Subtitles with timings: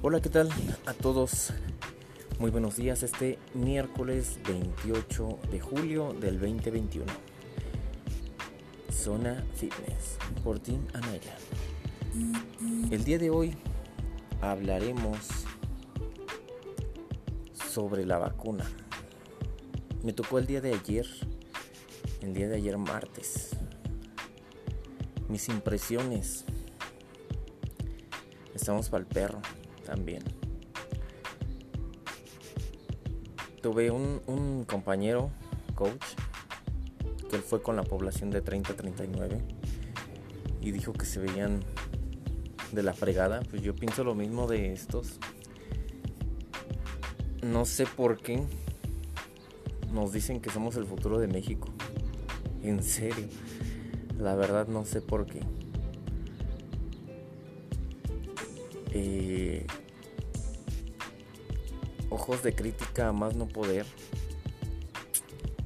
[0.00, 0.48] Hola, ¿qué tal
[0.86, 1.52] a todos?
[2.38, 7.04] Muy buenos días este miércoles 28 de julio del 2021.
[8.92, 11.36] Zona Fitness por Team Anaya.
[12.92, 13.56] El día de hoy
[14.40, 15.18] hablaremos
[17.68, 18.70] sobre la vacuna.
[20.04, 21.08] Me tocó el día de ayer,
[22.22, 23.56] el día de ayer martes.
[25.28, 26.44] Mis impresiones.
[28.54, 29.42] Estamos para el perro
[29.88, 30.22] también.
[33.62, 35.30] Tuve un, un compañero,
[35.74, 36.04] coach,
[37.30, 39.42] que él fue con la población de 30 a 39
[40.60, 41.60] y dijo que se veían
[42.72, 43.40] de la fregada.
[43.48, 45.18] Pues yo pienso lo mismo de estos.
[47.42, 48.42] No sé por qué
[49.92, 51.68] nos dicen que somos el futuro de México.
[52.62, 53.26] En serio.
[54.18, 55.40] La verdad no sé por qué.
[59.00, 59.64] Eh,
[62.10, 63.86] ojos de crítica a más no poder.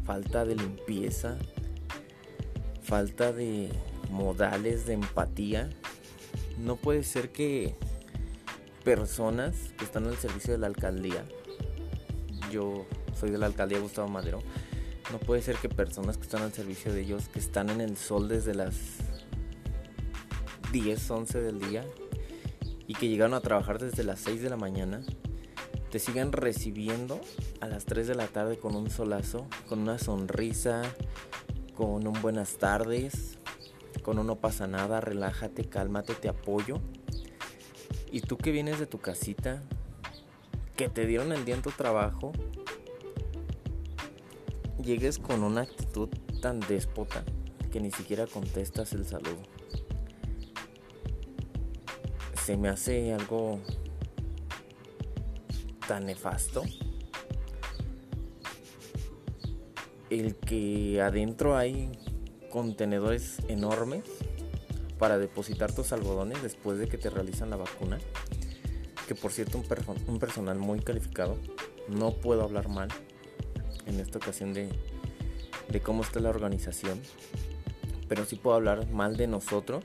[0.05, 1.39] Falta de limpieza.
[2.83, 3.71] Falta de
[4.11, 5.71] modales de empatía.
[6.59, 7.75] No puede ser que
[8.85, 11.25] personas que están al servicio de la alcaldía,
[12.51, 12.85] yo
[13.19, 14.41] soy de la alcaldía Gustavo Madero,
[15.11, 17.97] no puede ser que personas que están al servicio de ellos, que están en el
[17.97, 18.75] sol desde las
[20.73, 21.85] 10, 11 del día
[22.93, 25.01] y que llegaron a trabajar desde las 6 de la mañana,
[25.91, 27.23] te sigan recibiendo
[27.63, 30.83] a las 3 de la tarde con un solazo, con una sonrisa,
[31.75, 33.39] con un buenas tardes,
[34.03, 36.81] con un no pasa nada, relájate, cálmate, te apoyo.
[38.11, 39.63] Y tú que vienes de tu casita,
[40.77, 42.33] que te dieron el día en tu trabajo,
[44.83, 46.11] llegues con una actitud
[46.43, 47.25] tan déspota
[47.71, 49.41] que ni siquiera contestas el saludo.
[52.45, 53.61] Se me hace algo
[55.87, 56.65] tan nefasto
[60.11, 61.93] el que adentro hay
[62.51, 64.03] contenedores enormes
[64.99, 67.99] para depositar tus algodones después de que te realizan la vacuna.
[69.07, 69.65] Que por cierto un,
[70.09, 71.39] un personal muy calificado.
[71.89, 72.89] No puedo hablar mal
[73.87, 74.69] en esta ocasión de,
[75.69, 77.01] de cómo está la organización.
[78.09, 79.85] Pero sí puedo hablar mal de nosotros,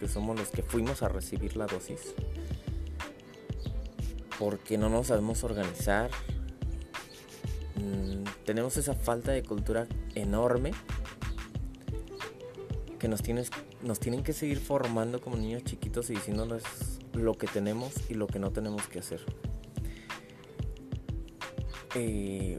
[0.00, 2.14] que somos los que fuimos a recibir la dosis.
[4.38, 6.10] Porque no nos sabemos organizar.
[7.76, 10.72] Mm, tenemos esa falta de cultura enorme
[12.98, 13.50] que nos, tienes,
[13.82, 16.62] nos tienen que seguir formando como niños chiquitos y diciéndonos
[17.12, 19.20] lo que tenemos y lo que no tenemos que hacer.
[21.94, 22.58] Eh,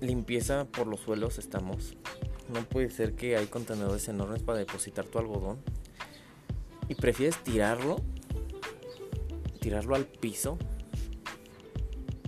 [0.00, 1.96] limpieza por los suelos estamos.
[2.48, 5.58] No puede ser que hay contenedores enormes para depositar tu algodón
[6.88, 7.96] y prefieres tirarlo,
[9.60, 10.58] tirarlo al piso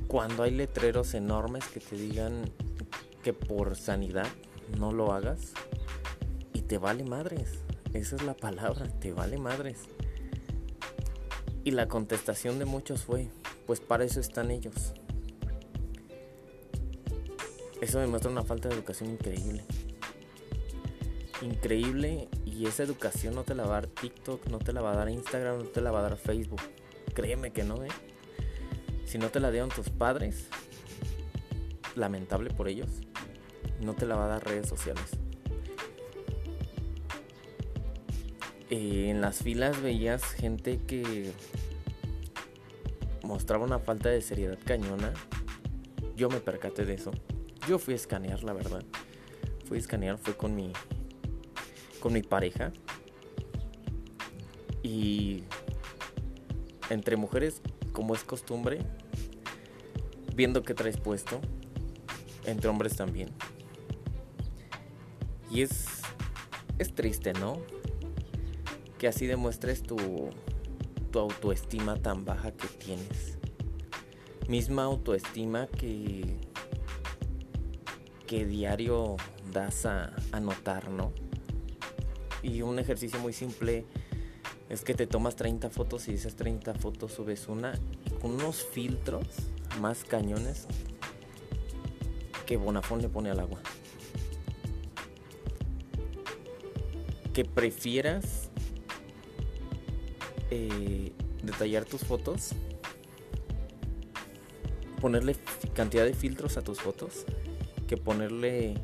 [0.09, 2.45] cuando hay letreros enormes que te digan
[3.23, 4.27] que por sanidad
[4.79, 5.55] no lo hagas
[6.71, 7.59] te vale madres.
[7.95, 9.89] Esa es la palabra, te vale madres.
[11.65, 13.27] Y la contestación de muchos fue,
[13.67, 14.93] pues para eso están ellos.
[17.81, 19.65] Eso demuestra una falta de educación increíble.
[21.43, 24.93] Increíble y esa educación no te la va a dar TikTok, no te la va
[24.93, 26.61] a dar Instagram, no te la va a dar Facebook.
[27.15, 27.89] Créeme que no, ¿eh?
[29.05, 30.49] Si no te la dieron tus padres,
[31.97, 32.89] lamentable por ellos,
[33.81, 35.17] no te la va a dar redes sociales.
[38.69, 41.33] Eh, en las filas veías gente que
[43.25, 45.13] mostraba una falta de seriedad cañona.
[46.17, 47.11] Yo me percaté de eso.
[47.67, 48.85] Yo fui a escanear, la verdad.
[49.67, 50.73] Fui a escanear, fue con mi
[52.01, 52.73] con mi pareja.
[54.83, 55.45] Y
[56.89, 57.63] entre mujeres,
[57.93, 58.81] como es costumbre,
[60.35, 61.41] viendo qué traes puesto,
[62.45, 63.31] entre hombres también.
[65.51, 65.87] Y es
[66.79, 67.59] es triste, ¿no?
[69.01, 69.97] que así demuestres tu,
[71.11, 73.39] tu autoestima tan baja que tienes.
[74.47, 76.37] Misma autoestima que,
[78.27, 79.17] que diario
[79.53, 81.15] das a, a notar, ¿no?
[82.43, 83.85] Y un ejercicio muy simple
[84.69, 87.79] es que te tomas 30 fotos y esas 30 fotos subes una
[88.21, 89.27] con unos filtros
[89.81, 90.67] más cañones
[92.47, 93.61] que Bonafón le pone al agua.
[97.33, 98.51] Que prefieras
[100.51, 101.13] eh,
[101.43, 102.51] detallar tus fotos,
[105.01, 105.37] ponerle
[105.75, 107.25] cantidad de filtros a tus fotos,
[107.87, 108.75] que ponerle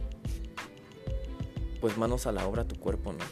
[1.80, 3.24] pues manos a la obra tu cuerpo, ¿no?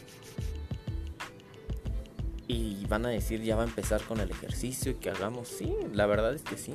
[2.46, 5.48] Y van a decir, ya va a empezar con el ejercicio y que hagamos.
[5.48, 6.74] Sí, la verdad es que sí.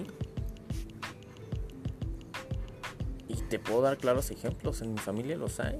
[3.27, 5.79] Y te puedo dar claros ejemplos, en mi familia los hay.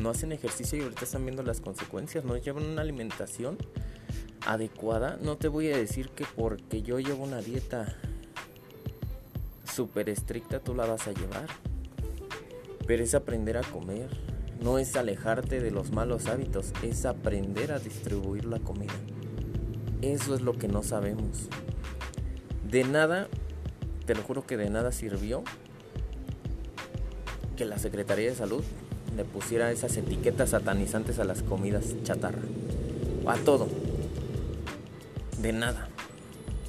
[0.00, 3.58] No hacen ejercicio y ahorita están viendo las consecuencias, no llevan una alimentación
[4.46, 5.18] adecuada.
[5.20, 7.96] No te voy a decir que porque yo llevo una dieta
[9.76, 11.48] súper estricta tú la vas a llevar.
[12.86, 14.08] Pero es aprender a comer,
[14.62, 18.94] no es alejarte de los malos hábitos, es aprender a distribuir la comida.
[20.02, 21.48] Eso es lo que no sabemos.
[22.70, 23.28] De nada,
[24.06, 25.42] te lo juro que de nada sirvió
[27.56, 28.62] que la Secretaría de Salud
[29.16, 32.42] le pusiera esas etiquetas satanizantes a las comidas chatarra.
[33.26, 33.68] A todo.
[35.40, 35.88] De nada.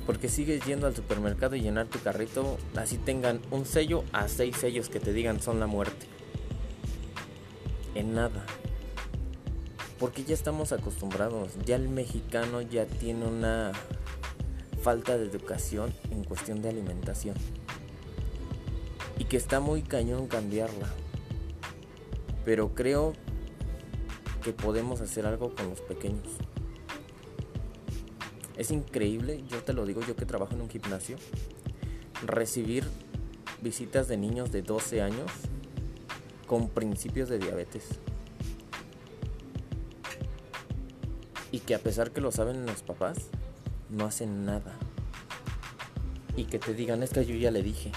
[0.05, 4.55] Porque sigues yendo al supermercado y llenar tu carrito, así tengan un sello a seis
[4.55, 6.07] sellos que te digan son la muerte.
[7.97, 8.45] En nada.
[9.99, 11.53] Porque ya estamos acostumbrados.
[11.65, 13.71] Ya el mexicano ya tiene una
[14.83, 17.35] falta de educación en cuestión de alimentación.
[19.17, 20.87] Y que está muy cañón cambiarla.
[22.45, 23.13] Pero creo
[24.43, 26.27] que podemos hacer algo con los pequeños.
[28.57, 31.17] Es increíble, yo te lo digo, yo que trabajo en un gimnasio,
[32.23, 32.83] recibir
[33.63, 35.31] visitas de niños de 12 años
[36.47, 37.99] con principios de diabetes.
[41.51, 43.17] Y que a pesar que lo saben los papás,
[43.89, 44.73] no hacen nada.
[46.35, 47.91] Y que te digan, es que yo ya le dije.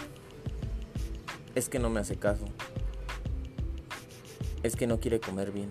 [1.54, 2.44] Es que no me hace caso.
[4.62, 5.70] Es que no quiere comer bien.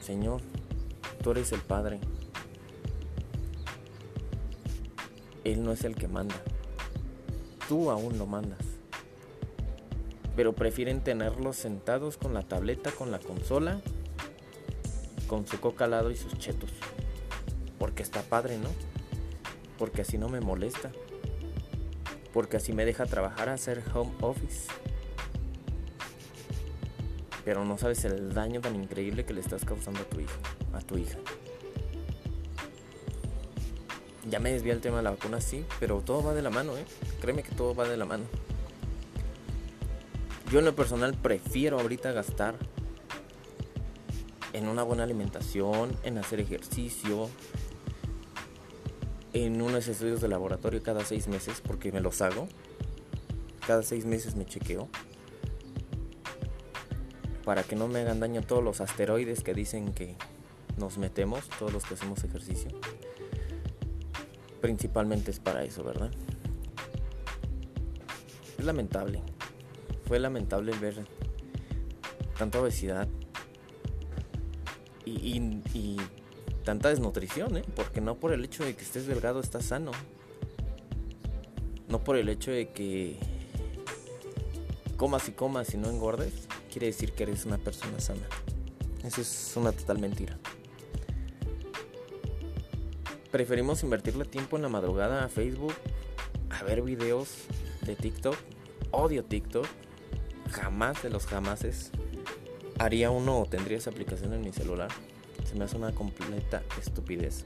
[0.00, 0.40] Señor,
[1.22, 2.00] tú eres el Padre.
[5.44, 6.36] Él no es el que manda.
[7.68, 8.67] Tú aún lo mandas.
[10.38, 13.80] Pero prefieren tenerlos sentados con la tableta, con la consola,
[15.26, 16.70] con su coca al lado y sus chetos.
[17.76, 18.68] Porque está padre, ¿no?
[19.78, 20.92] Porque así no me molesta.
[22.32, 24.68] Porque así me deja trabajar hacer home office.
[27.44, 30.38] Pero no sabes el daño tan increíble que le estás causando a tu hijo,
[30.72, 31.18] a tu hija.
[34.30, 36.76] Ya me desvía el tema de la vacuna, sí, pero todo va de la mano,
[36.76, 36.84] ¿eh?
[37.20, 38.22] Créeme que todo va de la mano.
[40.50, 42.56] Yo en lo personal prefiero ahorita gastar
[44.52, 47.28] en una buena alimentación, en hacer ejercicio,
[49.32, 52.48] en unos estudios de laboratorio cada seis meses, porque me los hago.
[53.66, 54.88] Cada seis meses me chequeo.
[57.44, 60.16] Para que no me hagan daño todos los asteroides que dicen que
[60.78, 62.70] nos metemos, todos los que hacemos ejercicio
[64.60, 66.10] principalmente es para eso, ¿verdad?
[68.58, 69.22] Es lamentable.
[70.08, 71.06] Fue lamentable ver
[72.38, 73.06] tanta obesidad
[75.04, 75.96] y,
[76.64, 77.64] tanta desnutrición, ¿eh?
[77.76, 79.92] Porque no por el hecho de que estés delgado estás sano.
[81.88, 83.18] No por el hecho de que
[84.96, 86.32] comas y comas y no engordes,
[86.70, 88.26] quiere decir que eres una persona sana.
[89.04, 90.38] Eso es una total mentira.
[93.30, 95.74] Preferimos invertirle tiempo en la madrugada a Facebook,
[96.48, 97.28] a ver videos
[97.82, 98.36] de TikTok.
[98.90, 99.66] Odio TikTok.
[100.50, 101.90] Jamás de los jamases
[102.78, 104.90] haría uno o tendría esa aplicación en mi celular.
[105.44, 107.44] Se me hace una completa estupidez.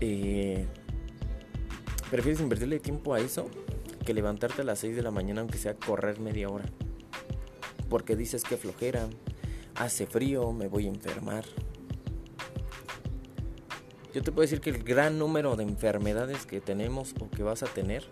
[0.00, 0.66] Eh,
[2.10, 3.48] prefieres invertirle tiempo a eso
[4.06, 6.64] que levantarte a las 6 de la mañana aunque sea correr media hora.
[7.88, 9.08] Porque dices que flojera,
[9.74, 11.44] hace frío, me voy a enfermar.
[14.14, 17.62] Yo te puedo decir que el gran número de enfermedades que tenemos o que vas
[17.62, 18.04] a tener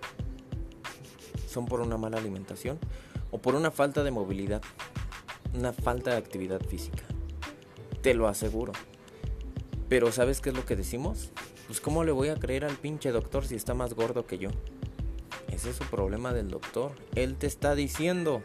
[1.56, 2.78] son por una mala alimentación
[3.30, 4.60] o por una falta de movilidad,
[5.54, 7.02] una falta de actividad física.
[8.02, 8.74] Te lo aseguro.
[9.88, 11.30] Pero ¿sabes qué es lo que decimos?
[11.66, 14.50] Pues ¿cómo le voy a creer al pinche doctor si está más gordo que yo?
[15.50, 16.92] Ese es su problema del doctor.
[17.14, 18.42] Él te está diciendo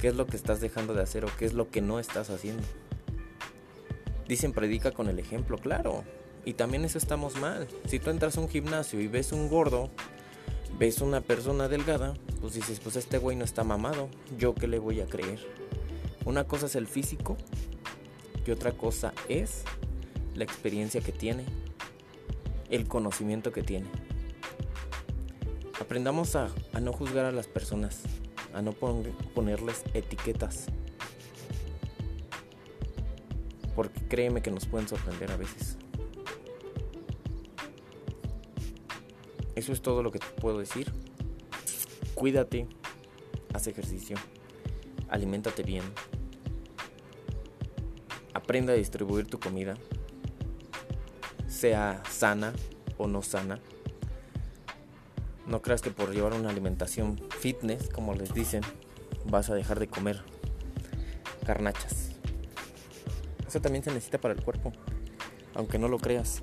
[0.00, 2.30] qué es lo que estás dejando de hacer o qué es lo que no estás
[2.30, 2.62] haciendo.
[4.26, 6.04] Dicen predica con el ejemplo, claro.
[6.46, 7.68] Y también eso estamos mal.
[7.86, 9.90] Si tú entras a un gimnasio y ves un gordo,
[10.78, 14.08] ves una persona delgada, pues dices, pues este güey no está mamado.
[14.38, 15.40] ¿Yo qué le voy a creer?
[16.24, 17.36] Una cosa es el físico
[18.46, 19.64] y otra cosa es
[20.34, 21.44] la experiencia que tiene,
[22.70, 23.86] el conocimiento que tiene.
[25.80, 28.02] Aprendamos a, a no juzgar a las personas,
[28.54, 30.66] a no ponerles etiquetas.
[33.76, 35.76] porque créeme que nos pueden sorprender a veces.
[39.56, 40.92] Eso es todo lo que te puedo decir.
[42.14, 42.68] Cuídate,
[43.52, 44.16] haz ejercicio,
[45.08, 45.82] aliméntate bien,
[48.34, 49.76] aprenda a distribuir tu comida,
[51.48, 52.52] sea sana
[52.98, 53.58] o no sana.
[55.46, 58.62] No creas que por llevar una alimentación fitness, como les dicen,
[59.24, 60.22] vas a dejar de comer
[61.46, 62.10] carnachas.
[63.46, 64.72] Eso también se necesita para el cuerpo,
[65.54, 66.42] aunque no lo creas.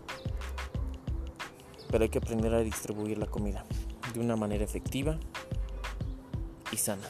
[1.93, 3.63] Pero hay que aprender a distribuir la comida
[4.15, 5.19] de una manera efectiva
[6.71, 7.07] y sana.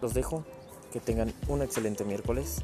[0.00, 0.42] Los dejo,
[0.90, 2.62] que tengan un excelente miércoles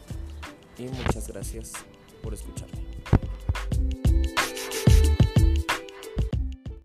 [0.79, 1.75] y muchas gracias
[2.23, 2.82] por escucharme.